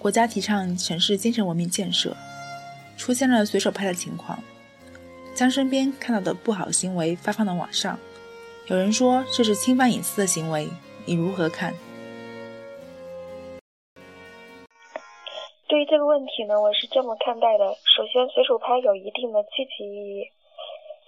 [0.00, 2.16] 国家提倡城市精神文明建设，
[2.96, 4.38] 出现了随手拍的情况，
[5.34, 7.98] 将身边看到的不好行为发放到网上。
[8.68, 10.66] 有人说这是侵犯隐私的行为，
[11.04, 11.74] 你如何看？
[15.68, 17.66] 对于这个问题呢，我是这么看待的。
[17.84, 20.32] 首先，随手拍有一定的积极意义，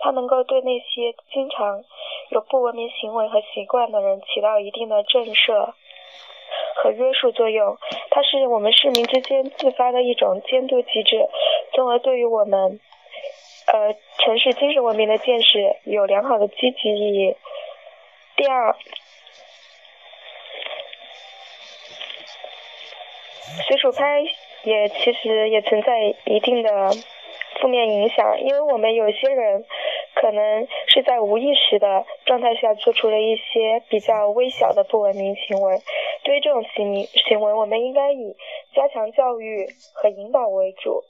[0.01, 1.83] 它能够对那些经常
[2.29, 5.73] 有不文明行为和习惯的人起到一定的震慑。
[6.83, 7.79] 和约束作用，
[8.15, 11.27] 它是我们市民之间自发的一种监督机制，
[11.75, 12.79] 从而对于我们
[13.73, 17.37] 呃城市精神文明的建设有良好的积极意义。
[18.37, 18.77] 第二，
[23.67, 24.23] 随手拍
[24.65, 26.91] 也其实也存在一定的
[27.61, 29.65] 负面影响，因为我们有些人。
[30.15, 35.81] 可能是在无意识的状态下做出了一些比较微小的不文明行为。
[36.25, 36.95] 对于这种行
[37.29, 38.37] 行为，我们应该以
[38.75, 41.03] 加强教育和引导为主，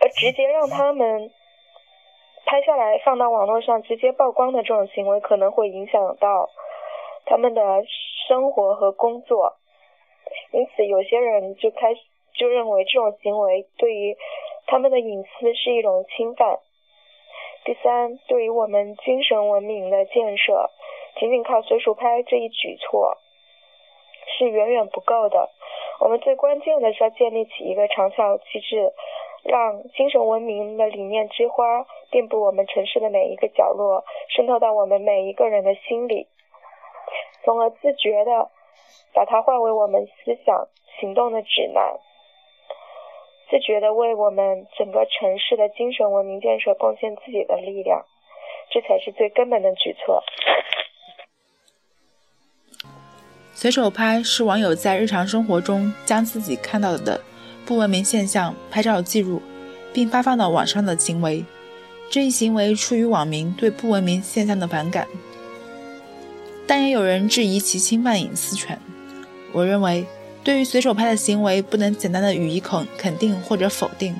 [0.00, 1.30] 而直接让他们
[2.46, 6.48] 拍下来放到网络上直接曝光的这种行为，可能会影响到
[7.26, 7.62] 他们的
[8.28, 9.56] 生活和工作。
[10.52, 12.00] 因此，有些人就开始
[12.34, 14.16] 就认为这种行为对于。
[14.66, 16.58] 他们的隐私是一种侵犯。
[17.64, 20.70] 第三，对于我们精神文明的建设，
[21.18, 23.16] 仅仅靠随手拍这一举措
[24.36, 25.48] 是远远不够的。
[26.00, 28.92] 我们最关键的是要建立起一个长效机制，
[29.44, 36.26] 让精神文明的理念之花遍布我们城市的每一个角落，渗透到我们每一个人的心里，
[37.44, 38.50] 从而自觉的
[39.14, 40.68] 把它化为我们思想
[41.00, 41.98] 行动的指南。
[43.54, 48.04] 自觉地为我们整个城市的精神文明建设贡献自己的力量，
[48.72, 50.20] 这才是最根本的举措。
[53.52, 57.20] 随手拍是网友在日常生活中将自己看到的
[57.64, 59.40] 不文明现象拍照记录，
[59.92, 61.44] 并发放到网上的行为。
[62.10, 65.06] 这一行为出于网民对不文明现象的反感，
[66.66, 68.76] 但也有人质疑其侵犯隐私权。
[69.52, 70.04] 我认为。
[70.44, 74.14] 对于随手拍的行为，不能简单的予以肯肯定或者否定。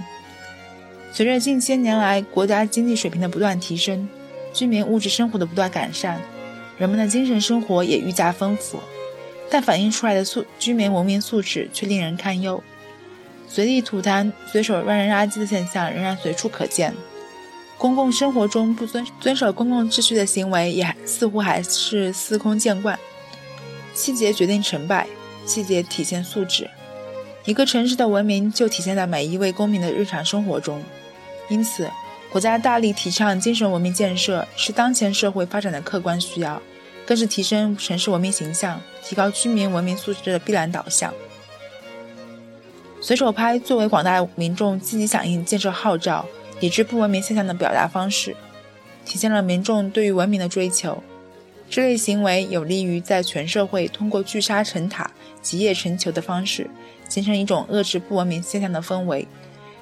[1.13, 4.09] 随着近些年来国家经济水平的不断提升，
[4.53, 6.21] 居民物质生活的不断改善，
[6.79, 8.81] 人们的精神生活也愈加丰富，
[9.51, 12.61] 但反映出来的素居民文明素质却令人堪忧。
[13.47, 16.95] 随地吐痰、随手乱扔垃圾的现象仍然随处可见，
[17.77, 22.99] 公共生活中不遵遵守公共秩序的行为也似乎还是司空见惯。
[23.93, 25.07] 细节决定成败。
[25.47, 26.71] 细节体现素质，
[27.45, 30.83] 一个城市的文明就体现在每一位公民的日常生活中。
[31.49, 31.91] 因此，
[32.31, 36.61] 国家大力提倡精神文明建设，是当前社会发展的客观需要，
[37.07, 41.13] 更是提升城市文明形象、提高居民文明素质的必然导向。
[43.01, 46.25] 随手拍作为广大民众积极响应建设号召、
[46.59, 48.35] 抵制不文明现象的表达方式，
[49.05, 51.03] 体现了民众对于文明的追求。
[51.75, 55.11] 这类行为有利于在全社会通过聚沙成塔、
[55.43, 56.71] 集腋成裘的方式，
[57.09, 59.27] 形成一种遏制不文明现象的氛围，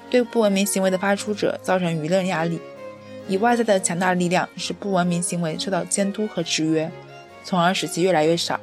[0.09, 2.59] 对不文明行为的发出者造成舆论压力，
[3.27, 6.91] 以外在的强大力量使不文明行为受到监督和制约，
[7.43, 8.59] 从而使其越来越少。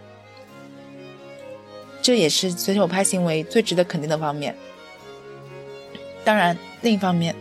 [2.02, 4.56] 这也是随手拍行为最值得肯定的方面。
[6.24, 7.36] 当然，另一方面，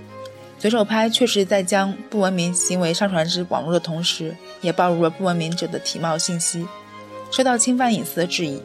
[0.60, 6.68] 随手拍确实在将不文明行为上传至网络的同时，也暴露了不文明者的体貌信息，
[7.32, 8.62] 受到侵犯隐私的质疑。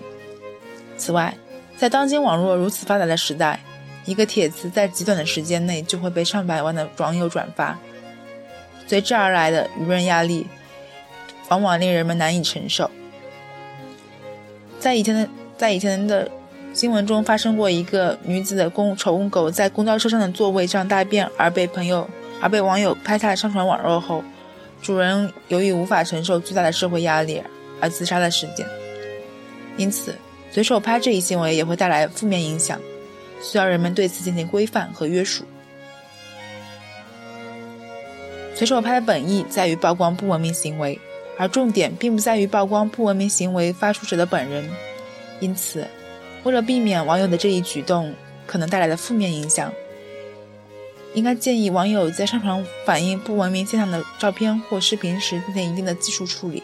[0.99, 1.37] 此外，
[1.77, 3.61] 在当今网络如此发达的时代，
[4.07, 7.79] 一个帖子在极短的时间内就会被上百万的网友转发，
[8.89, 10.49] 随之而来的舆论压力，
[11.49, 12.91] 往往令人们难以承受。
[14.81, 16.29] 在以前的在以前的。
[16.75, 24.23] 新闻中发生过一个女子的公宠物狗在公交车上的座位上大便而被朋友而被网友拍下上传网络后，
[24.83, 27.41] 主人由于无法承受巨大的社会压力
[27.81, 28.67] 而自杀的事件。
[29.77, 30.17] 因此，
[30.51, 32.79] 随手拍这一行为也会带来负面影响，
[33.41, 35.45] 需要人们对此进行规范和约束。
[38.57, 40.99] 随手拍的本意在于曝光不文明行为，
[41.39, 44.69] 而重点并不在于曝光不文明行为发出者的本人，
[45.39, 45.87] 因此。
[46.45, 48.15] 为了避免网友的这一举动
[48.47, 49.73] 可能带来的负面影响，
[51.15, 56.63] 应该建议网友在上传反映不文明现象的照片或视频时进行一定的技术处理，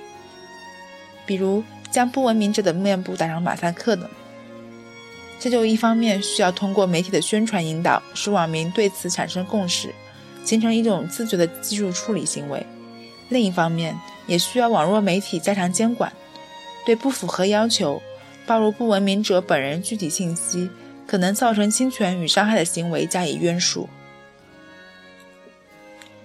[1.27, 4.09] 比如将不文明者的面部打上马赛克等。
[5.39, 9.95] 这就一方面需要通过媒体的宣传引导，使网民对此产生共识，
[10.45, 12.61] 形成一种自觉的技术处理行为；
[13.31, 16.13] 另一方面，也需要网络媒体加强监管，
[16.85, 18.03] 对不符合要求。
[18.51, 20.69] 暴露不文明者本人具体信息
[21.07, 23.89] 可能造成侵权与伤害的行为加以约束。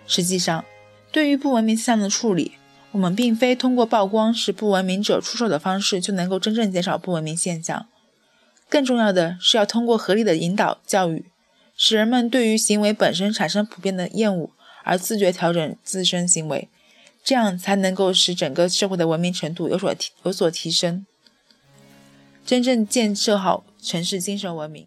[0.07, 0.65] 实际上，
[1.11, 2.53] 对于不文明现象的处理，
[2.93, 7.85] 我们并非通过曝光使不文明者出手的方式就能够真正减少不文明现象。
[8.67, 11.27] 更重要的是要通过合理的引导教育，
[11.77, 14.49] 使人们对于行为本身产生普遍的厌恶，
[14.83, 16.69] 而自觉调整自身行为，
[17.23, 21.05] 这样才能够使整个社会的文明程度有所提有所提升，
[22.45, 24.85] 真正建设好城市精神文明。